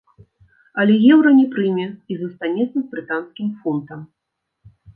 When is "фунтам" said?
3.61-3.99